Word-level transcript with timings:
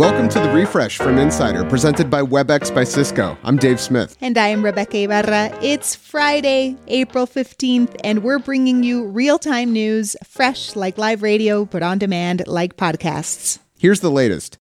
Welcome 0.00 0.30
to 0.30 0.40
the 0.40 0.48
refresh 0.48 0.96
from 0.96 1.18
Insider, 1.18 1.62
presented 1.62 2.08
by 2.08 2.22
WebEx 2.22 2.74
by 2.74 2.84
Cisco. 2.84 3.36
I'm 3.44 3.58
Dave 3.58 3.78
Smith. 3.78 4.16
And 4.22 4.38
I 4.38 4.48
am 4.48 4.62
Rebeca 4.62 5.04
Ibarra. 5.04 5.54
It's 5.62 5.94
Friday, 5.94 6.78
April 6.88 7.26
15th, 7.26 7.96
and 8.02 8.22
we're 8.22 8.38
bringing 8.38 8.82
you 8.82 9.04
real 9.04 9.38
time 9.38 9.74
news, 9.74 10.16
fresh 10.24 10.74
like 10.74 10.96
live 10.96 11.20
radio, 11.20 11.66
but 11.66 11.82
on 11.82 11.98
demand 11.98 12.44
like 12.46 12.78
podcasts. 12.78 13.58
Here's 13.78 14.00
the 14.00 14.10
latest. 14.10 14.56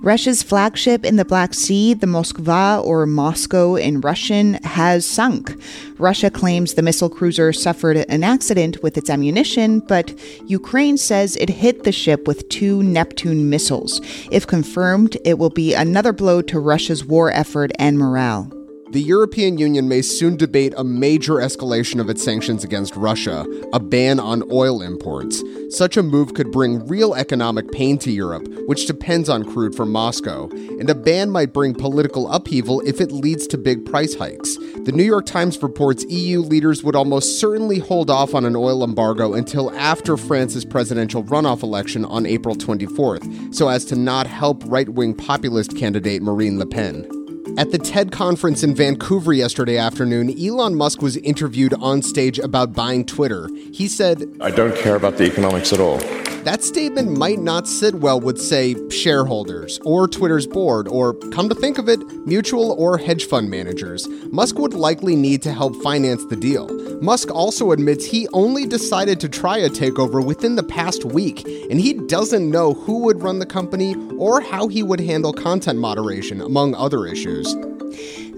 Russia's 0.00 0.42
flagship 0.42 1.04
in 1.04 1.16
the 1.16 1.24
Black 1.24 1.54
Sea, 1.54 1.94
the 1.94 2.06
Moskva 2.06 2.84
or 2.84 3.06
Moscow 3.06 3.76
in 3.76 4.00
Russian, 4.00 4.54
has 4.64 5.04
sunk. 5.04 5.54
Russia 5.98 6.30
claims 6.30 6.74
the 6.74 6.82
missile 6.82 7.10
cruiser 7.10 7.52
suffered 7.52 7.96
an 7.96 8.24
accident 8.24 8.82
with 8.82 8.96
its 8.96 9.10
ammunition, 9.10 9.80
but 9.80 10.18
Ukraine 10.46 10.96
says 10.96 11.36
it 11.36 11.48
hit 11.48 11.84
the 11.84 11.92
ship 11.92 12.26
with 12.26 12.48
two 12.48 12.82
Neptune 12.82 13.50
missiles. 13.50 14.00
If 14.30 14.46
confirmed, 14.46 15.16
it 15.24 15.38
will 15.38 15.50
be 15.50 15.74
another 15.74 16.12
blow 16.12 16.42
to 16.42 16.58
Russia's 16.58 17.04
war 17.04 17.30
effort 17.30 17.70
and 17.78 17.98
morale. 17.98 18.59
The 18.92 19.00
European 19.00 19.56
Union 19.56 19.88
may 19.88 20.02
soon 20.02 20.36
debate 20.36 20.74
a 20.76 20.82
major 20.82 21.34
escalation 21.34 22.00
of 22.00 22.10
its 22.10 22.24
sanctions 22.24 22.64
against 22.64 22.96
Russia, 22.96 23.46
a 23.72 23.78
ban 23.78 24.18
on 24.18 24.42
oil 24.50 24.82
imports. 24.82 25.44
Such 25.68 25.96
a 25.96 26.02
move 26.02 26.34
could 26.34 26.50
bring 26.50 26.84
real 26.88 27.14
economic 27.14 27.70
pain 27.70 27.98
to 27.98 28.10
Europe, 28.10 28.48
which 28.66 28.86
depends 28.86 29.28
on 29.28 29.44
crude 29.44 29.76
from 29.76 29.92
Moscow, 29.92 30.48
and 30.50 30.90
a 30.90 30.96
ban 30.96 31.30
might 31.30 31.52
bring 31.52 31.72
political 31.72 32.28
upheaval 32.32 32.80
if 32.80 33.00
it 33.00 33.12
leads 33.12 33.46
to 33.46 33.56
big 33.56 33.86
price 33.86 34.16
hikes. 34.16 34.56
The 34.56 34.92
New 34.92 35.04
York 35.04 35.24
Times 35.24 35.62
reports 35.62 36.04
EU 36.08 36.40
leaders 36.40 36.82
would 36.82 36.96
almost 36.96 37.38
certainly 37.38 37.78
hold 37.78 38.10
off 38.10 38.34
on 38.34 38.44
an 38.44 38.56
oil 38.56 38.82
embargo 38.82 39.34
until 39.34 39.70
after 39.78 40.16
France's 40.16 40.64
presidential 40.64 41.22
runoff 41.22 41.62
election 41.62 42.04
on 42.04 42.26
April 42.26 42.56
24th, 42.56 43.54
so 43.54 43.68
as 43.68 43.84
to 43.84 43.94
not 43.94 44.26
help 44.26 44.64
right 44.66 44.88
wing 44.88 45.14
populist 45.14 45.76
candidate 45.76 46.22
Marine 46.22 46.58
Le 46.58 46.66
Pen. 46.66 47.19
At 47.60 47.72
the 47.72 47.78
TED 47.78 48.10
conference 48.10 48.62
in 48.62 48.74
Vancouver 48.74 49.34
yesterday 49.34 49.76
afternoon, 49.76 50.34
Elon 50.42 50.74
Musk 50.74 51.02
was 51.02 51.18
interviewed 51.18 51.74
on 51.74 52.00
stage 52.00 52.38
about 52.38 52.72
buying 52.72 53.04
Twitter. 53.04 53.50
He 53.70 53.86
said, 53.86 54.24
I 54.40 54.50
don't 54.50 54.74
care 54.74 54.96
about 54.96 55.18
the 55.18 55.24
economics 55.24 55.70
at 55.74 55.78
all. 55.78 56.00
That 56.44 56.64
statement 56.64 57.18
might 57.18 57.38
not 57.38 57.68
sit 57.68 57.96
well 57.96 58.18
with, 58.18 58.40
say, 58.40 58.74
shareholders, 58.88 59.78
or 59.84 60.08
Twitter's 60.08 60.46
board, 60.46 60.88
or, 60.88 61.12
come 61.12 61.50
to 61.50 61.54
think 61.54 61.76
of 61.76 61.86
it, 61.86 62.00
mutual 62.26 62.72
or 62.72 62.96
hedge 62.96 63.26
fund 63.26 63.50
managers. 63.50 64.08
Musk 64.32 64.58
would 64.58 64.72
likely 64.72 65.14
need 65.14 65.42
to 65.42 65.52
help 65.52 65.76
finance 65.82 66.24
the 66.24 66.36
deal. 66.36 66.66
Musk 67.02 67.30
also 67.30 67.72
admits 67.72 68.06
he 68.06 68.26
only 68.32 68.64
decided 68.64 69.20
to 69.20 69.28
try 69.28 69.58
a 69.58 69.68
takeover 69.68 70.24
within 70.24 70.56
the 70.56 70.62
past 70.62 71.04
week, 71.04 71.46
and 71.70 71.78
he 71.78 71.92
doesn't 71.92 72.50
know 72.50 72.72
who 72.72 73.00
would 73.00 73.22
run 73.22 73.38
the 73.38 73.44
company 73.44 73.94
or 74.16 74.40
how 74.40 74.66
he 74.66 74.82
would 74.82 75.00
handle 75.00 75.34
content 75.34 75.78
moderation, 75.78 76.40
among 76.40 76.74
other 76.74 77.06
issues. 77.06 77.54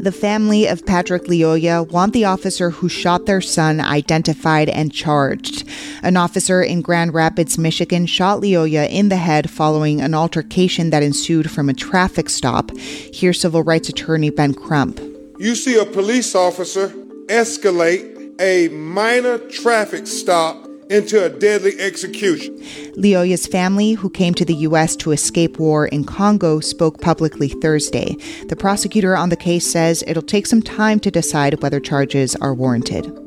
The 0.02 0.10
family 0.10 0.66
of 0.66 0.84
Patrick 0.84 1.26
Lyoya 1.26 1.88
want 1.88 2.12
the 2.12 2.24
officer 2.24 2.70
who 2.70 2.88
shot 2.88 3.26
their 3.26 3.40
son 3.40 3.80
identified 3.80 4.68
and 4.68 4.92
charged. 4.92 5.62
An 6.02 6.16
officer 6.16 6.60
in 6.60 6.82
Grand 6.82 7.14
Rapids, 7.14 7.56
Michigan 7.56 8.06
shot 8.06 8.40
Lyoya 8.40 8.90
in 8.90 9.10
the 9.10 9.16
head 9.16 9.48
following 9.48 10.00
an 10.00 10.12
altercation 10.12 10.90
that 10.90 11.04
ensued 11.04 11.52
from 11.52 11.68
a 11.68 11.74
traffic 11.74 12.30
stop. 12.30 12.76
Here's 12.76 13.40
civil 13.40 13.62
rights 13.62 13.88
attorney 13.90 14.30
Ben 14.30 14.54
Crump. 14.54 14.98
You 15.38 15.54
see 15.54 15.78
a 15.78 15.86
police 15.86 16.34
officer 16.34 16.88
escalate 17.28 18.40
a 18.40 18.70
minor 18.70 19.38
traffic 19.38 20.08
stop 20.08 20.66
into 20.92 21.24
a 21.24 21.30
deadly 21.30 21.78
execution. 21.80 22.56
Lyoya's 22.96 23.46
family, 23.46 23.92
who 23.92 24.10
came 24.10 24.34
to 24.34 24.44
the 24.44 24.54
U.S. 24.54 24.94
to 24.96 25.12
escape 25.12 25.58
war 25.58 25.86
in 25.86 26.04
Congo, 26.04 26.60
spoke 26.60 27.00
publicly 27.00 27.48
Thursday. 27.48 28.16
The 28.48 28.56
prosecutor 28.56 29.16
on 29.16 29.30
the 29.30 29.36
case 29.36 29.66
says 29.66 30.04
it'll 30.06 30.22
take 30.22 30.46
some 30.46 30.62
time 30.62 31.00
to 31.00 31.10
decide 31.10 31.62
whether 31.62 31.80
charges 31.80 32.36
are 32.36 32.54
warranted. 32.54 33.21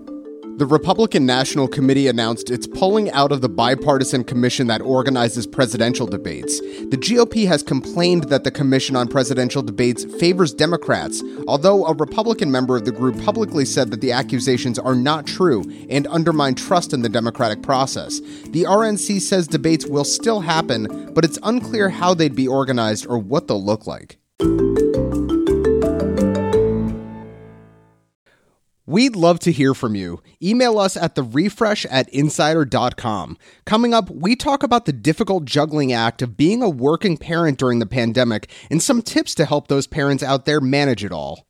The 0.57 0.65
Republican 0.65 1.25
National 1.25 1.67
Committee 1.67 2.07
announced 2.07 2.49
it's 2.49 2.65
pulling 2.65 3.11
out 3.11 3.33
of 3.33 3.41
the 3.41 3.49
bipartisan 3.49 4.23
commission 4.23 4.67
that 4.67 4.81
organizes 4.81 5.45
presidential 5.45 6.07
debates. 6.07 6.61
The 6.61 6.95
GOP 6.97 7.45
has 7.45 7.61
complained 7.61 8.29
that 8.29 8.45
the 8.45 8.51
Commission 8.51 8.95
on 8.95 9.09
Presidential 9.09 9.61
Debates 9.61 10.05
favors 10.17 10.53
Democrats, 10.53 11.21
although 11.49 11.85
a 11.85 11.93
Republican 11.93 12.51
member 12.51 12.77
of 12.77 12.85
the 12.85 12.93
group 12.93 13.21
publicly 13.21 13.65
said 13.65 13.91
that 13.91 13.99
the 13.99 14.13
accusations 14.13 14.79
are 14.79 14.95
not 14.95 15.27
true 15.27 15.61
and 15.89 16.07
undermine 16.07 16.55
trust 16.55 16.93
in 16.93 17.01
the 17.01 17.09
democratic 17.09 17.61
process. 17.61 18.21
The 18.51 18.63
RNC 18.63 19.19
says 19.19 19.49
debates 19.49 19.85
will 19.85 20.05
still 20.05 20.39
happen, 20.39 21.11
but 21.13 21.25
it's 21.25 21.39
unclear 21.43 21.89
how 21.89 22.13
they'd 22.13 22.33
be 22.33 22.47
organized 22.47 23.05
or 23.07 23.17
what 23.17 23.49
they'll 23.49 23.61
look 23.61 23.87
like. 23.87 24.19
We'd 28.87 29.15
love 29.15 29.39
to 29.39 29.51
hear 29.51 29.73
from 29.73 29.95
you. 29.95 30.21
Email 30.43 30.77
us 30.77 30.95
at 30.95 31.15
the 31.15 31.23
refresh 31.23 31.85
at 31.87 32.07
insider.com. 32.09 33.37
Coming 33.65 33.95
up, 33.95 34.11
we 34.11 34.35
talk 34.35 34.61
about 34.61 34.85
the 34.85 34.93
difficult 34.93 35.45
juggling 35.45 35.91
act 35.91 36.21
of 36.21 36.37
being 36.37 36.61
a 36.61 36.69
working 36.69 37.17
parent 37.17 37.57
during 37.57 37.79
the 37.79 37.87
pandemic 37.87 38.51
and 38.69 38.83
some 38.83 39.01
tips 39.01 39.33
to 39.35 39.45
help 39.45 39.67
those 39.69 39.87
parents 39.87 40.21
out 40.21 40.45
there 40.45 40.61
manage 40.61 41.03
it 41.03 41.11
all. 41.11 41.47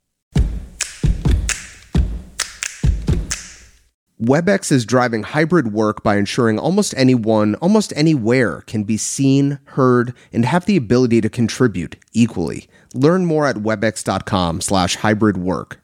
WebEx 4.22 4.72
is 4.72 4.86
driving 4.86 5.24
hybrid 5.24 5.74
work 5.74 6.02
by 6.02 6.16
ensuring 6.16 6.58
almost 6.58 6.94
anyone, 6.96 7.56
almost 7.56 7.92
anywhere, 7.98 8.62
can 8.62 8.86
be 8.86 8.96
seen, 8.96 9.60
heard, 9.66 10.14
and 10.32 10.46
have 10.46 10.66
the 10.66 10.78
ability 10.78 11.20
to 11.20 11.30
contribute 11.30 11.98
equally. 12.14 12.70
Learn 12.94 13.26
more 13.26 13.46
at 13.46 13.58
webex.com 13.58 14.62
slash 14.62 14.96
hybrid 14.96 15.36
work. 15.36 15.82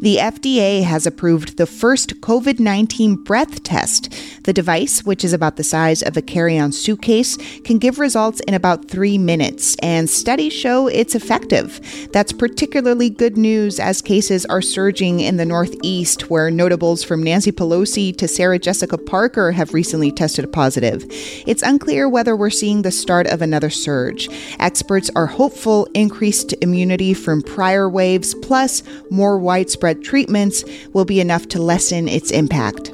The 0.00 0.18
FDA 0.18 0.84
has 0.84 1.08
approved 1.08 1.56
the 1.56 1.66
first 1.66 2.20
COVID 2.20 2.60
19 2.60 3.16
breath 3.16 3.64
test. 3.64 4.14
The 4.44 4.52
device, 4.52 5.04
which 5.04 5.24
is 5.24 5.32
about 5.32 5.56
the 5.56 5.64
size 5.64 6.02
of 6.02 6.16
a 6.16 6.22
carry 6.22 6.56
on 6.56 6.70
suitcase, 6.70 7.36
can 7.64 7.78
give 7.78 7.98
results 7.98 8.38
in 8.46 8.54
about 8.54 8.88
three 8.88 9.18
minutes, 9.18 9.74
and 9.82 10.08
studies 10.08 10.52
show 10.52 10.86
it's 10.86 11.16
effective. 11.16 11.80
That's 12.12 12.32
particularly 12.32 13.10
good 13.10 13.36
news 13.36 13.80
as 13.80 14.00
cases 14.00 14.46
are 14.46 14.62
surging 14.62 15.18
in 15.18 15.36
the 15.36 15.44
Northeast, 15.44 16.30
where 16.30 16.48
notables 16.48 17.02
from 17.02 17.24
Nancy 17.24 17.50
Pelosi 17.50 18.16
to 18.18 18.28
Sarah 18.28 18.60
Jessica 18.60 18.98
Parker 18.98 19.50
have 19.50 19.74
recently 19.74 20.12
tested 20.12 20.52
positive. 20.52 21.06
It's 21.44 21.62
unclear 21.62 22.08
whether 22.08 22.36
we're 22.36 22.50
seeing 22.50 22.82
the 22.82 22.92
start 22.92 23.26
of 23.26 23.42
another 23.42 23.68
surge. 23.68 24.28
Experts 24.60 25.10
are 25.16 25.26
hopeful 25.26 25.88
increased 25.92 26.54
immunity 26.60 27.14
from 27.14 27.42
prior 27.42 27.88
waves, 27.88 28.36
plus 28.36 28.84
more 29.10 29.38
widespread 29.38 29.87
treatments, 29.94 30.64
will 30.92 31.04
be 31.04 31.20
enough 31.20 31.48
to 31.48 31.62
lessen 31.62 32.08
its 32.08 32.30
impact. 32.30 32.92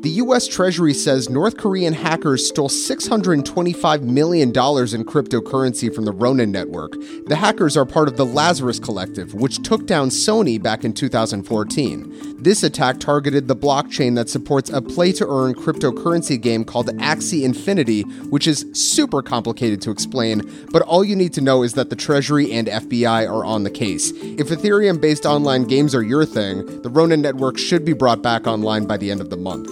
The 0.00 0.10
U.S. 0.10 0.46
Treasury 0.46 0.94
says 0.94 1.28
North 1.28 1.56
Korean 1.56 1.92
hackers 1.92 2.46
stole 2.46 2.68
$625 2.68 4.02
million 4.02 4.48
in 4.50 4.54
cryptocurrency 4.54 5.92
from 5.92 6.04
the 6.04 6.12
Ronin 6.12 6.52
network. 6.52 6.92
The 7.26 7.34
hackers 7.34 7.76
are 7.76 7.84
part 7.84 8.06
of 8.06 8.16
the 8.16 8.24
Lazarus 8.24 8.78
Collective, 8.78 9.34
which 9.34 9.60
took 9.64 9.88
down 9.88 10.10
Sony 10.10 10.62
back 10.62 10.84
in 10.84 10.92
2014. 10.92 12.36
This 12.40 12.62
attack 12.62 13.00
targeted 13.00 13.48
the 13.48 13.56
blockchain 13.56 14.14
that 14.14 14.28
supports 14.28 14.70
a 14.70 14.80
play 14.80 15.10
to 15.12 15.26
earn 15.28 15.54
cryptocurrency 15.54 16.40
game 16.40 16.64
called 16.64 16.86
Axie 16.98 17.42
Infinity, 17.42 18.02
which 18.30 18.46
is 18.46 18.66
super 18.74 19.20
complicated 19.20 19.82
to 19.82 19.90
explain, 19.90 20.42
but 20.70 20.82
all 20.82 21.02
you 21.02 21.16
need 21.16 21.32
to 21.32 21.40
know 21.40 21.64
is 21.64 21.74
that 21.74 21.90
the 21.90 21.96
Treasury 21.96 22.52
and 22.52 22.68
FBI 22.68 23.28
are 23.28 23.44
on 23.44 23.64
the 23.64 23.70
case. 23.70 24.12
If 24.12 24.50
Ethereum 24.50 25.00
based 25.00 25.26
online 25.26 25.64
games 25.64 25.92
are 25.92 26.04
your 26.04 26.24
thing, 26.24 26.82
the 26.82 26.88
Ronin 26.88 27.20
network 27.20 27.58
should 27.58 27.84
be 27.84 27.94
brought 27.94 28.22
back 28.22 28.46
online 28.46 28.86
by 28.86 28.96
the 28.96 29.10
end 29.10 29.20
of 29.20 29.30
the 29.30 29.36
month. 29.36 29.68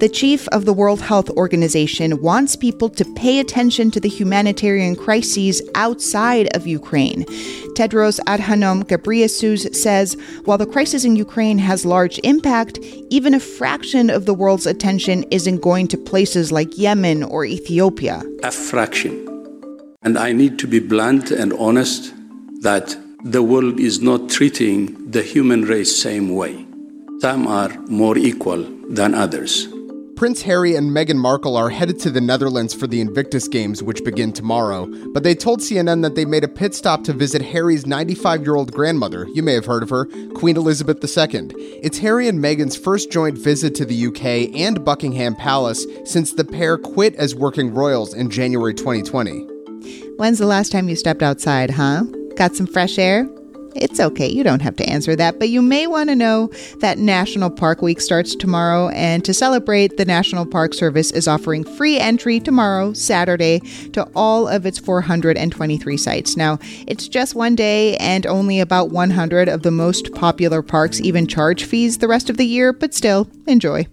The 0.00 0.08
chief 0.08 0.46
of 0.48 0.64
the 0.64 0.72
World 0.72 1.00
Health 1.00 1.28
Organization 1.30 2.22
wants 2.22 2.54
people 2.54 2.88
to 2.90 3.04
pay 3.16 3.40
attention 3.40 3.90
to 3.90 3.98
the 3.98 4.08
humanitarian 4.08 4.94
crises 4.94 5.60
outside 5.74 6.48
of 6.54 6.68
Ukraine. 6.68 7.24
Tedros 7.74 8.20
Adhanom 8.26 8.84
Ghebreyesus 8.84 9.74
says 9.74 10.16
while 10.44 10.56
the 10.56 10.66
crisis 10.66 11.04
in 11.04 11.16
Ukraine 11.16 11.58
has 11.58 11.84
large 11.84 12.20
impact, 12.22 12.78
even 13.10 13.34
a 13.34 13.40
fraction 13.40 14.08
of 14.08 14.24
the 14.24 14.34
world's 14.34 14.66
attention 14.66 15.24
isn't 15.32 15.62
going 15.62 15.88
to 15.88 15.98
places 15.98 16.52
like 16.52 16.78
Yemen 16.78 17.24
or 17.24 17.44
Ethiopia. 17.44 18.22
A 18.44 18.52
fraction. 18.52 19.14
And 20.02 20.16
I 20.16 20.30
need 20.30 20.60
to 20.60 20.68
be 20.68 20.78
blunt 20.78 21.32
and 21.32 21.52
honest 21.54 22.14
that 22.60 22.96
the 23.24 23.42
world 23.42 23.80
is 23.80 24.00
not 24.00 24.30
treating 24.30 25.10
the 25.10 25.22
human 25.22 25.62
race 25.62 26.00
same 26.00 26.36
way. 26.36 26.64
Some 27.18 27.48
are 27.48 27.76
more 27.88 28.16
equal 28.16 28.62
than 28.88 29.12
others. 29.12 29.66
Prince 30.18 30.42
Harry 30.42 30.74
and 30.74 30.90
Meghan 30.90 31.14
Markle 31.14 31.56
are 31.56 31.70
headed 31.70 32.00
to 32.00 32.10
the 32.10 32.20
Netherlands 32.20 32.74
for 32.74 32.88
the 32.88 33.00
Invictus 33.00 33.46
Games, 33.46 33.84
which 33.84 34.02
begin 34.02 34.32
tomorrow, 34.32 34.88
but 35.12 35.22
they 35.22 35.32
told 35.32 35.60
CNN 35.60 36.02
that 36.02 36.16
they 36.16 36.24
made 36.24 36.42
a 36.42 36.48
pit 36.48 36.74
stop 36.74 37.04
to 37.04 37.12
visit 37.12 37.40
Harry's 37.40 37.86
95 37.86 38.42
year 38.42 38.56
old 38.56 38.72
grandmother. 38.72 39.28
You 39.32 39.44
may 39.44 39.52
have 39.52 39.66
heard 39.66 39.84
of 39.84 39.90
her, 39.90 40.06
Queen 40.34 40.56
Elizabeth 40.56 40.96
II. 40.96 41.52
It's 41.84 41.98
Harry 41.98 42.26
and 42.26 42.40
Meghan's 42.40 42.76
first 42.76 43.12
joint 43.12 43.38
visit 43.38 43.76
to 43.76 43.84
the 43.84 44.08
UK 44.08 44.52
and 44.58 44.84
Buckingham 44.84 45.36
Palace 45.36 45.86
since 46.04 46.32
the 46.32 46.44
pair 46.44 46.78
quit 46.78 47.14
as 47.14 47.36
working 47.36 47.72
royals 47.72 48.12
in 48.12 48.28
January 48.28 48.74
2020. 48.74 49.46
When's 50.16 50.40
the 50.40 50.46
last 50.46 50.72
time 50.72 50.88
you 50.88 50.96
stepped 50.96 51.22
outside, 51.22 51.70
huh? 51.70 52.02
Got 52.34 52.56
some 52.56 52.66
fresh 52.66 52.98
air? 52.98 53.28
It's 53.74 54.00
okay, 54.00 54.28
you 54.28 54.42
don't 54.42 54.62
have 54.62 54.76
to 54.76 54.88
answer 54.88 55.14
that, 55.16 55.38
but 55.38 55.50
you 55.50 55.62
may 55.62 55.86
want 55.86 56.08
to 56.08 56.16
know 56.16 56.50
that 56.80 56.98
National 56.98 57.50
Park 57.50 57.82
Week 57.82 58.00
starts 58.00 58.34
tomorrow, 58.34 58.88
and 58.88 59.24
to 59.24 59.34
celebrate, 59.34 59.96
the 59.96 60.04
National 60.04 60.46
Park 60.46 60.74
Service 60.74 61.10
is 61.10 61.28
offering 61.28 61.64
free 61.64 61.98
entry 61.98 62.40
tomorrow, 62.40 62.92
Saturday, 62.92 63.60
to 63.92 64.08
all 64.16 64.48
of 64.48 64.66
its 64.66 64.78
423 64.78 65.96
sites. 65.96 66.36
Now, 66.36 66.58
it's 66.86 67.08
just 67.08 67.34
one 67.34 67.54
day, 67.54 67.96
and 67.98 68.26
only 68.26 68.58
about 68.58 68.90
100 68.90 69.48
of 69.48 69.62
the 69.62 69.70
most 69.70 70.14
popular 70.14 70.62
parks 70.62 71.00
even 71.00 71.26
charge 71.26 71.64
fees 71.64 71.98
the 71.98 72.08
rest 72.08 72.30
of 72.30 72.36
the 72.36 72.46
year, 72.46 72.72
but 72.72 72.94
still, 72.94 73.28
enjoy. 73.46 73.86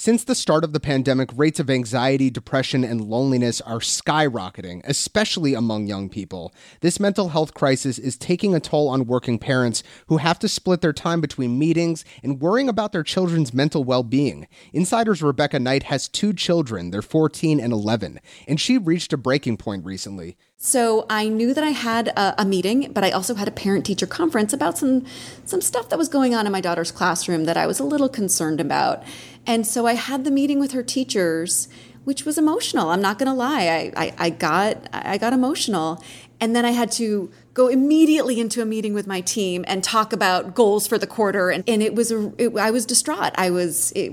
Since 0.00 0.24
the 0.24 0.34
start 0.34 0.64
of 0.64 0.72
the 0.72 0.80
pandemic, 0.80 1.28
rates 1.36 1.60
of 1.60 1.68
anxiety, 1.68 2.30
depression, 2.30 2.84
and 2.84 3.02
loneliness 3.02 3.60
are 3.60 3.80
skyrocketing, 3.80 4.80
especially 4.84 5.52
among 5.52 5.88
young 5.88 6.08
people. 6.08 6.54
This 6.80 6.98
mental 6.98 7.28
health 7.28 7.52
crisis 7.52 7.98
is 7.98 8.16
taking 8.16 8.54
a 8.54 8.60
toll 8.60 8.88
on 8.88 9.04
working 9.04 9.38
parents 9.38 9.82
who 10.06 10.16
have 10.16 10.38
to 10.38 10.48
split 10.48 10.80
their 10.80 10.94
time 10.94 11.20
between 11.20 11.58
meetings 11.58 12.02
and 12.22 12.40
worrying 12.40 12.70
about 12.70 12.92
their 12.92 13.02
children's 13.02 13.52
mental 13.52 13.84
well 13.84 14.02
being. 14.02 14.48
Insider's 14.72 15.22
Rebecca 15.22 15.58
Knight 15.58 15.82
has 15.82 16.08
two 16.08 16.32
children, 16.32 16.92
they're 16.92 17.02
14 17.02 17.60
and 17.60 17.70
11, 17.70 18.20
and 18.48 18.58
she 18.58 18.78
reached 18.78 19.12
a 19.12 19.18
breaking 19.18 19.58
point 19.58 19.84
recently. 19.84 20.38
So 20.62 21.06
I 21.08 21.26
knew 21.28 21.54
that 21.54 21.64
I 21.64 21.70
had 21.70 22.08
a, 22.08 22.42
a 22.42 22.44
meeting, 22.44 22.92
but 22.92 23.02
I 23.02 23.12
also 23.12 23.34
had 23.34 23.48
a 23.48 23.50
parent 23.50 23.86
teacher 23.86 24.06
conference 24.06 24.52
about 24.52 24.76
some 24.76 25.06
some 25.46 25.62
stuff 25.62 25.88
that 25.88 25.98
was 25.98 26.10
going 26.10 26.34
on 26.34 26.44
in 26.44 26.52
my 26.52 26.60
daughter's 26.60 26.92
classroom 26.92 27.44
that 27.46 27.56
I 27.56 27.66
was 27.66 27.80
a 27.80 27.84
little 27.84 28.10
concerned 28.10 28.60
about. 28.60 29.02
And 29.46 29.66
so 29.66 29.86
I 29.86 29.94
had 29.94 30.24
the 30.24 30.30
meeting 30.30 30.60
with 30.60 30.72
her 30.72 30.82
teachers, 30.82 31.70
which 32.04 32.26
was 32.26 32.36
emotional. 32.36 32.90
I'm 32.90 33.00
not 33.00 33.18
going 33.18 33.28
to 33.28 33.34
lie. 33.34 33.92
I, 33.96 34.04
I, 34.04 34.14
I 34.18 34.28
got 34.28 34.86
I 34.92 35.16
got 35.16 35.32
emotional, 35.32 36.04
and 36.40 36.54
then 36.54 36.66
I 36.66 36.72
had 36.72 36.92
to 36.92 37.30
go 37.54 37.68
immediately 37.68 38.38
into 38.38 38.60
a 38.60 38.66
meeting 38.66 38.92
with 38.92 39.06
my 39.06 39.22
team 39.22 39.64
and 39.66 39.82
talk 39.82 40.12
about 40.12 40.54
goals 40.54 40.86
for 40.86 40.98
the 40.98 41.06
quarter. 41.06 41.48
And, 41.48 41.64
and 41.66 41.82
it 41.82 41.94
was 41.94 42.10
it, 42.10 42.54
I 42.58 42.70
was 42.70 42.84
distraught. 42.84 43.32
I 43.36 43.48
was 43.48 43.92
it, 43.96 44.12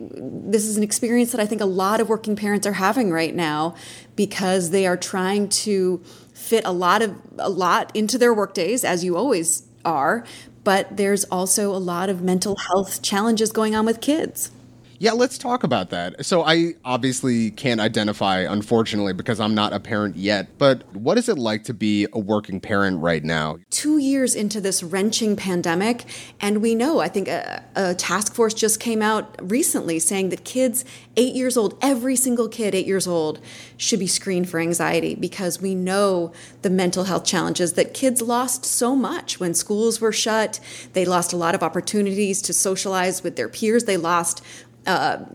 this 0.50 0.64
is 0.64 0.78
an 0.78 0.84
experience 0.84 1.34
that 1.34 1.42
I 1.42 1.46
think 1.46 1.60
a 1.60 1.66
lot 1.66 2.00
of 2.00 2.08
working 2.08 2.38
parents 2.38 2.66
are 2.66 2.74
having 2.74 3.12
right 3.12 3.36
now 3.36 3.76
because 4.16 4.70
they 4.70 4.88
are 4.88 4.96
trying 4.96 5.50
to 5.50 6.02
fit 6.48 6.64
a 6.66 6.72
lot 6.72 7.02
of 7.02 7.16
a 7.38 7.50
lot 7.50 7.96
into 7.96 8.18
their 8.18 8.34
workdays 8.34 8.84
as 8.84 9.04
you 9.04 9.16
always 9.18 9.64
are 9.86 10.24
but 10.64 10.98
there's 10.98 11.24
also 11.26 11.74
a 11.74 11.78
lot 11.78 12.10
of 12.10 12.22
mental 12.22 12.56
health 12.68 13.02
challenges 13.02 13.52
going 13.52 13.76
on 13.76 13.86
with 13.86 14.02
kids 14.02 14.52
yeah, 15.00 15.12
let's 15.12 15.38
talk 15.38 15.64
about 15.64 15.90
that. 15.92 16.26
So, 16.26 16.44
I 16.44 16.76
obviously 16.84 17.52
can't 17.52 17.80
identify, 17.80 18.40
unfortunately, 18.40 19.14
because 19.14 19.40
I'm 19.40 19.56
not 19.56 19.74
a 19.74 19.80
parent 19.80 20.16
yet, 20.16 20.58
but 20.58 20.84
what 20.96 21.18
is 21.18 21.30
it 21.30 21.38
like 21.38 21.64
to 21.66 21.74
be 21.74 22.08
a 22.14 22.20
working 22.20 22.60
parent 22.60 23.00
right 23.02 23.24
now? 23.24 23.58
Two 23.70 23.98
years 23.98 24.36
into 24.36 24.62
this 24.62 24.82
wrenching 24.84 25.36
pandemic, 25.36 26.06
and 26.40 26.62
we 26.62 26.76
know, 26.76 27.00
I 27.00 27.08
think 27.08 27.28
a, 27.28 27.64
a 27.76 27.96
task 27.96 28.34
force 28.34 28.54
just 28.54 28.80
came 28.80 29.02
out 29.02 29.36
recently 29.42 30.00
saying 30.00 30.30
that 30.30 30.44
kids 30.44 30.86
eight 31.16 31.36
years 31.36 31.58
old, 31.58 31.78
every 31.82 32.16
single 32.16 32.48
kid 32.48 32.74
eight 32.76 32.88
years 32.88 33.08
old, 33.08 33.40
should 33.78 34.00
be 34.00 34.08
screened 34.08 34.50
for 34.50 34.60
anxiety 34.60 35.16
because 35.16 35.62
we 35.62 35.76
know 35.76 36.32
the 36.62 36.70
mental 36.70 37.06
health 37.06 37.26
challenges 37.26 37.74
that 37.74 37.94
kids 37.94 38.22
lost 38.22 38.66
so 38.66 38.96
much 38.96 39.40
when 39.40 39.54
schools 39.54 40.02
were 40.02 40.12
shut. 40.12 40.60
They 40.94 41.06
lost 41.06 41.34
a 41.34 41.38
lot 41.38 41.56
of 41.56 41.64
opportunities 41.64 42.42
to 42.44 42.54
socialize 42.54 43.24
with 43.24 43.36
their 43.36 43.50
peers. 43.50 43.86
They 43.86 43.98
lost 43.98 44.44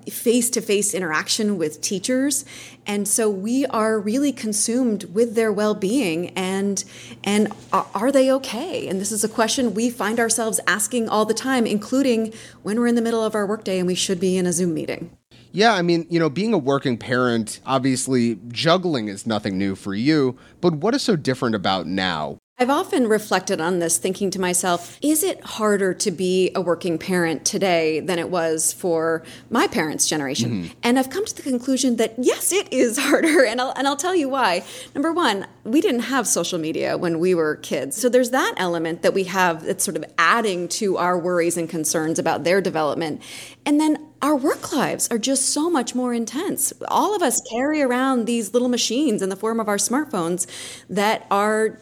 face 0.08 0.50
to 0.50 0.60
face 0.60 0.94
interaction 0.94 1.58
with 1.58 1.80
teachers. 1.80 2.44
And 2.86 3.06
so 3.06 3.28
we 3.28 3.66
are 3.66 3.98
really 3.98 4.32
consumed 4.32 5.04
with 5.04 5.34
their 5.34 5.52
well 5.52 5.74
being 5.74 6.30
and, 6.30 6.82
and 7.22 7.52
are 7.72 8.10
they 8.10 8.30
okay? 8.32 8.88
And 8.88 9.00
this 9.00 9.12
is 9.12 9.22
a 9.22 9.28
question 9.28 9.74
we 9.74 9.90
find 9.90 10.18
ourselves 10.18 10.58
asking 10.66 11.08
all 11.08 11.24
the 11.24 11.34
time, 11.34 11.66
including 11.66 12.32
when 12.62 12.80
we're 12.80 12.86
in 12.88 12.94
the 12.94 13.02
middle 13.02 13.24
of 13.24 13.34
our 13.34 13.46
workday 13.46 13.78
and 13.78 13.86
we 13.86 13.94
should 13.94 14.18
be 14.18 14.36
in 14.36 14.46
a 14.46 14.52
Zoom 14.52 14.74
meeting. 14.74 15.16
Yeah, 15.54 15.74
I 15.74 15.82
mean, 15.82 16.06
you 16.08 16.18
know, 16.18 16.30
being 16.30 16.54
a 16.54 16.58
working 16.58 16.96
parent, 16.96 17.60
obviously 17.66 18.38
juggling 18.48 19.08
is 19.08 19.26
nothing 19.26 19.58
new 19.58 19.74
for 19.74 19.94
you, 19.94 20.38
but 20.62 20.76
what 20.76 20.94
is 20.94 21.02
so 21.02 21.14
different 21.14 21.54
about 21.54 21.86
now? 21.86 22.38
I've 22.62 22.70
often 22.70 23.08
reflected 23.08 23.60
on 23.60 23.80
this, 23.80 23.98
thinking 23.98 24.30
to 24.30 24.40
myself, 24.40 24.96
is 25.02 25.24
it 25.24 25.44
harder 25.44 25.92
to 25.94 26.12
be 26.12 26.52
a 26.54 26.60
working 26.60 26.96
parent 26.96 27.44
today 27.44 27.98
than 27.98 28.20
it 28.20 28.30
was 28.30 28.72
for 28.72 29.24
my 29.50 29.66
parents' 29.66 30.06
generation? 30.06 30.50
Mm-hmm. 30.50 30.72
And 30.84 30.96
I've 30.96 31.10
come 31.10 31.24
to 31.24 31.34
the 31.34 31.42
conclusion 31.42 31.96
that 31.96 32.14
yes, 32.18 32.52
it 32.52 32.72
is 32.72 32.98
harder. 33.00 33.44
And 33.44 33.60
I'll, 33.60 33.72
and 33.76 33.88
I'll 33.88 33.96
tell 33.96 34.14
you 34.14 34.28
why. 34.28 34.62
Number 34.94 35.12
one, 35.12 35.48
we 35.64 35.80
didn't 35.80 36.02
have 36.02 36.28
social 36.28 36.56
media 36.56 36.96
when 36.96 37.18
we 37.18 37.34
were 37.34 37.56
kids. 37.56 37.96
So 37.96 38.08
there's 38.08 38.30
that 38.30 38.54
element 38.58 39.02
that 39.02 39.12
we 39.12 39.24
have 39.24 39.64
that's 39.64 39.82
sort 39.82 39.96
of 39.96 40.04
adding 40.16 40.68
to 40.68 40.98
our 40.98 41.18
worries 41.18 41.56
and 41.56 41.68
concerns 41.68 42.20
about 42.20 42.44
their 42.44 42.60
development. 42.60 43.22
And 43.66 43.80
then 43.80 44.06
our 44.22 44.36
work 44.36 44.72
lives 44.72 45.08
are 45.10 45.18
just 45.18 45.46
so 45.46 45.68
much 45.68 45.96
more 45.96 46.14
intense. 46.14 46.72
All 46.86 47.16
of 47.16 47.22
us 47.22 47.40
carry 47.50 47.82
around 47.82 48.26
these 48.26 48.54
little 48.54 48.68
machines 48.68 49.20
in 49.20 49.30
the 49.30 49.36
form 49.36 49.58
of 49.58 49.68
our 49.68 49.78
smartphones 49.78 50.46
that 50.88 51.26
are 51.28 51.80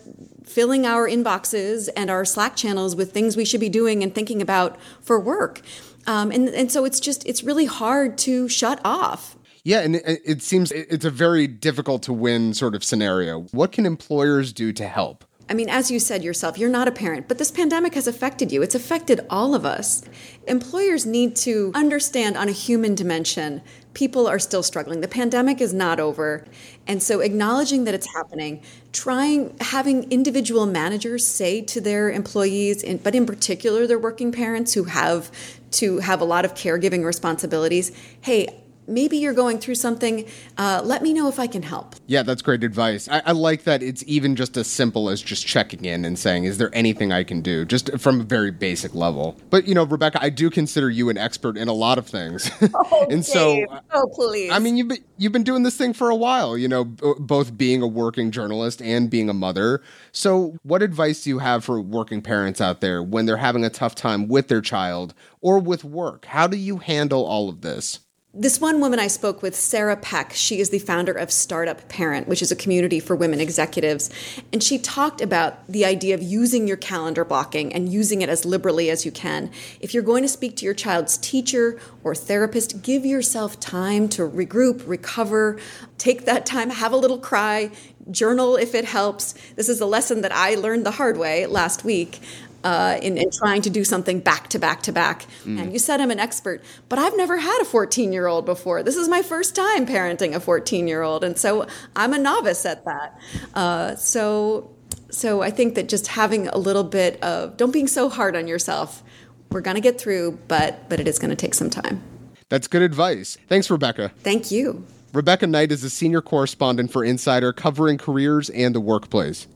filling 0.51 0.85
our 0.85 1.09
inboxes 1.09 1.89
and 1.97 2.11
our 2.11 2.25
Slack 2.25 2.57
channels 2.57 2.97
with 2.97 3.13
things 3.13 3.37
we 3.37 3.45
should 3.45 3.61
be 3.61 3.69
doing 3.69 4.03
and 4.03 4.15
thinking 4.15 4.43
about 4.43 4.79
for 5.01 5.21
work. 5.21 5.63
Um, 6.07 6.31
and, 6.31 6.49
and 6.49 6.73
so 6.73 6.85
it's 6.85 7.01
just, 7.01 7.27
it's 7.27 7.45
really 7.45 7.67
hard 7.67 8.19
to 8.19 8.49
shut 8.49 8.81
off. 8.85 9.37
Yeah, 9.63 9.81
and 9.81 9.97
it, 9.97 10.23
it 10.25 10.43
seems 10.43 10.73
it's 10.73 11.05
a 11.05 11.11
very 11.11 11.47
difficult 11.47 12.03
to 12.05 12.13
win 12.13 12.55
sort 12.55 12.75
of 12.75 12.83
scenario. 12.83 13.43
What 13.53 13.73
can 13.73 13.87
employers 13.87 14.53
do 14.53 14.73
to 14.73 14.89
help? 14.89 15.25
I 15.51 15.55
mean, 15.55 15.69
as 15.69 15.91
you 15.91 15.99
said 15.99 16.23
yourself, 16.23 16.59
you're 16.59 16.71
not 16.71 16.87
a 16.87 16.93
parent, 16.93 17.27
but 17.27 17.39
this 17.39 17.51
pandemic 17.51 17.95
has 17.95 18.07
affected 18.07 18.53
you. 18.53 18.63
It's 18.63 18.77
affected 18.77 19.27
all 19.29 19.55
of 19.55 19.67
us. 19.67 20.03
Employers 20.47 21.05
need 21.05 21.35
to 21.37 21.73
understand 21.75 22.37
on 22.37 22.49
a 22.49 22.53
human 22.53 22.95
dimension 22.95 23.61
people 23.95 24.27
are 24.27 24.39
still 24.39 24.63
struggling. 24.63 25.01
The 25.01 25.09
pandemic 25.09 25.61
is 25.61 25.75
not 25.75 25.99
over. 25.99 26.45
And 26.87 27.03
so 27.03 27.21
acknowledging 27.21 27.85
that 27.85 27.95
it's 27.95 28.13
happening, 28.15 28.63
trying 28.93 29.57
having 29.61 30.11
individual 30.11 30.67
managers 30.67 31.27
say 31.27 31.61
to 31.63 31.81
their 31.81 32.11
employees, 32.11 32.85
but 33.03 33.15
in 33.15 33.27
particular 33.27 33.87
their 33.87 33.99
working 33.99 34.33
parents 34.33 34.75
who 34.75 34.85
have 34.85 35.31
to 35.73 35.99
have 35.99 36.21
a 36.21 36.25
lot 36.25 36.45
of 36.45 36.55
caregiving 36.55 37.05
responsibilities, 37.05 37.93
hey, 38.21 38.49
maybe 38.91 39.17
you're 39.17 39.35
going 39.35 39.59
through 39.59 39.77
something. 39.77 40.27
Uh, 40.59 40.83
let 40.85 41.03
me 41.03 41.13
know 41.13 41.29
if 41.29 41.39
I 41.39 41.47
can 41.47 41.63
help. 41.63 41.95
Yeah, 42.07 42.23
that's 42.23 42.43
great 42.43 42.65
advice. 42.65 43.09
I, 43.09 43.23
I, 43.27 43.33
like 43.33 43.65
that 43.65 43.83
it's 43.83 44.05
even 44.07 44.37
just 44.37 44.57
as 44.57 44.67
simple 44.67 45.09
as 45.09 45.23
just 45.23 45.47
checking 45.47 45.85
in 45.85 46.05
and 46.05 46.19
saying, 46.19 46.45
is 46.45 46.59
there 46.59 46.71
anything 46.75 47.13
I 47.13 47.25
can 47.25 47.41
do? 47.41 47.65
Just 47.65 47.99
from 47.99 48.21
a 48.21 48.25
very 48.25 48.51
basic 48.51 48.95
level. 48.95 49.37
But, 49.49 49.67
you 49.67 49.75
know, 49.75 49.85
Rebecca, 49.85 50.19
I 50.21 50.29
do 50.29 50.51
consider 50.51 50.91
you 50.91 51.09
an 51.09 51.17
expert 51.17 51.57
in 51.57 51.69
a 51.69 51.73
lot 51.73 51.99
of 51.99 52.07
things. 52.07 52.51
Oh, 52.73 53.07
and 53.11 53.25
so, 53.25 53.65
oh, 53.93 54.07
please. 54.15 54.51
I 54.51 54.59
mean, 54.59 54.77
you've 54.77 54.89
been, 54.89 55.05
you've 55.19 55.33
been 55.33 55.43
doing 55.43 55.65
this 55.65 55.77
thing 55.77 55.93
for 55.93 56.09
a 56.09 56.17
while, 56.17 56.57
you 56.57 56.67
know, 56.69 56.85
b- 56.85 57.13
both 57.19 57.57
being 57.57 57.83
a 57.83 57.87
working 57.87 58.31
journalist 58.31 58.81
and 58.81 59.11
being 59.11 59.29
a 59.29 59.35
mother. 59.35 59.83
So, 60.13 60.57
what 60.63 60.83
advice 60.83 61.25
do 61.25 61.31
you 61.31 61.39
have 61.39 61.65
for 61.65 61.81
working 61.81 62.23
parents 62.23 62.61
out 62.61 62.81
there 62.81 63.03
when 63.03 63.27
they're 63.27 63.37
having 63.37 63.65
a 63.65 63.71
tough 63.71 63.95
time 63.95 64.29
with 64.29 64.49
their 64.49 64.61
child 64.61 65.15
or 65.41 65.59
with 65.59 65.85
work? 65.85 66.25
How 66.27 66.47
do 66.47 66.57
you 66.57 66.79
handle 66.79 67.27
all 67.27 67.49
of 67.49 67.61
this? 67.61 68.01
This 68.33 68.61
one 68.61 68.81
woman 68.81 69.01
I 69.01 69.09
spoke 69.09 69.43
with, 69.43 69.57
Sarah 69.57 69.97
Peck, 69.97 70.33
she 70.35 70.61
is 70.61 70.71
the 70.71 70.79
founder 70.79 71.11
of 71.11 71.33
Startup 71.33 71.89
Parent, 71.89 72.29
which 72.29 72.43
is 72.43 72.53
a 72.53 72.57
community 72.57 73.01
for 73.01 73.17
women 73.17 73.41
executives. 73.41 74.09
And 74.53 74.63
she 74.63 74.79
talked 74.79 75.21
about 75.21 75.67
the 75.67 75.85
idea 75.85 76.15
of 76.15 76.23
using 76.23 76.69
your 76.69 76.77
calendar 76.77 77.25
blocking 77.25 77.73
and 77.73 77.93
using 77.93 78.23
it 78.23 78.29
as 78.29 78.45
liberally 78.45 78.89
as 78.89 79.05
you 79.05 79.11
can. 79.11 79.51
If 79.81 79.93
you're 79.93 80.05
going 80.05 80.23
to 80.23 80.29
speak 80.29 80.55
to 80.59 80.65
your 80.65 80.75
child's 80.75 81.19
teacher 81.19 81.81
or 82.05 82.15
therapist, 82.15 82.83
give 82.83 83.05
yourself 83.05 83.59
time 83.59 84.09
to 84.11 84.23
regroup, 84.23 84.87
recover, 84.87 85.59
take 85.99 86.25
that 86.27 86.47
time, 86.47 86.71
have 86.71 86.93
a 86.93 86.97
little 86.97 87.19
cry, 87.19 87.73
journal 88.13 88.55
if 88.55 88.77
it 88.77 88.85
helps. 88.85 89.35
This 89.57 89.69
is 89.69 89.81
a 89.81 89.87
lesson 89.87 90.21
that 90.21 90.33
I 90.33 90.55
learned 90.55 90.87
the 90.87 90.93
hard 90.93 91.17
way 91.17 91.47
last 91.47 91.85
week 91.85 92.21
uh, 92.65 92.99
in, 93.03 93.17
in, 93.17 93.31
trying 93.31 93.63
to 93.63 93.71
do 93.71 93.85
something 93.85 94.21
back 94.21 94.49
to 94.49 94.59
back 94.59 94.83
to 94.83 94.93
back. 94.93 95.27
Mm. 95.45 95.61
And 95.61 95.73
you 95.73 95.79
said 95.79 96.01
I'm 96.01 96.11
an 96.11 96.21
expert, 96.21 96.63
but 96.89 96.99
I've 96.99 97.17
never 97.17 97.39
had 97.39 97.59
a 97.61 97.65
14 97.65 98.13
year 98.13 98.27
old 98.27 98.45
before. 98.47 98.83
This 98.83 98.97
is 98.97 99.09
my 99.09 99.23
first 99.23 99.55
time 99.55 99.87
parenting 99.87 100.35
a 100.35 100.41
14 100.41 100.87
year 100.89 101.03
old, 101.03 101.25
and 101.25 101.39
so 101.39 101.67
I'm 101.97 102.13
a 102.13 102.19
novice 102.19 102.67
at 102.67 102.85
that. 102.85 103.19
Uh, 103.55 103.95
so, 103.97 104.71
so 105.11 105.43
I 105.43 105.51
think 105.51 105.75
that 105.75 105.89
just 105.89 106.09
having 106.09 106.49
a 106.49 106.59
little 106.59 106.85
bit 106.85 107.23
of 107.23 107.57
don't 107.57 107.73
being 107.73 107.89
so 107.89 108.09
hard 108.09 108.37
on 108.37 108.47
yourself 108.47 109.03
We're 109.51 109.63
going 109.63 109.75
to 109.75 109.81
get 109.81 110.01
through, 110.01 110.39
but 110.47 110.89
but 110.89 111.01
it 111.01 111.09
is 111.09 111.19
going 111.19 111.31
to 111.31 111.37
take 111.37 111.55
some 111.55 111.71
time. 111.71 112.03
That's 112.51 112.67
good 112.69 112.83
advice. 112.83 113.39
Thanks, 113.49 113.71
Rebecca. 113.71 114.13
Thank 114.23 114.51
you. 114.51 114.85
Rebecca 115.13 115.47
Knight 115.47 115.73
is 115.73 115.83
a 115.83 115.91
senior 115.91 116.21
correspondent 116.21 116.93
for 116.93 117.05
Insider 117.05 117.53
covering 117.53 117.99
careers 117.99 118.49
and 118.51 118.75
the 118.75 118.81
workplace. 118.81 119.49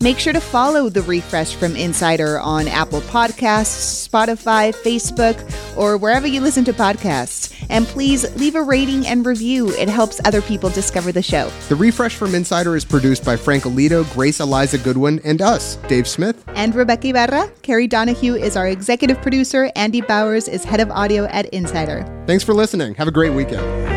Make 0.00 0.18
sure 0.18 0.32
to 0.32 0.40
follow 0.40 0.88
The 0.88 1.02
Refresh 1.02 1.54
from 1.54 1.76
Insider 1.76 2.38
on 2.40 2.68
Apple 2.68 3.00
Podcasts, 3.02 4.08
Spotify, 4.08 4.74
Facebook, 4.74 5.38
or 5.76 5.96
wherever 5.96 6.26
you 6.26 6.40
listen 6.40 6.64
to 6.64 6.72
podcasts. 6.72 7.54
And 7.70 7.86
please 7.86 8.24
leave 8.36 8.54
a 8.54 8.62
rating 8.62 9.06
and 9.06 9.24
review. 9.24 9.70
It 9.70 9.88
helps 9.88 10.20
other 10.24 10.42
people 10.42 10.68
discover 10.70 11.12
the 11.12 11.22
show. 11.22 11.50
The 11.68 11.76
Refresh 11.76 12.16
from 12.16 12.34
Insider 12.34 12.76
is 12.76 12.84
produced 12.84 13.24
by 13.24 13.36
Frank 13.36 13.64
Alito, 13.64 14.10
Grace 14.12 14.40
Eliza 14.40 14.78
Goodwin, 14.78 15.20
and 15.24 15.40
us, 15.40 15.76
Dave 15.88 16.06
Smith. 16.06 16.44
And 16.48 16.74
Rebeca 16.74 17.10
Ibarra. 17.10 17.50
Carrie 17.62 17.86
Donahue 17.86 18.34
is 18.34 18.56
our 18.56 18.68
executive 18.68 19.22
producer. 19.22 19.70
Andy 19.76 20.00
Bowers 20.00 20.48
is 20.48 20.64
head 20.64 20.80
of 20.80 20.90
audio 20.90 21.24
at 21.26 21.46
Insider. 21.46 22.04
Thanks 22.26 22.44
for 22.44 22.52
listening. 22.52 22.94
Have 22.94 23.08
a 23.08 23.12
great 23.12 23.32
weekend. 23.32 23.93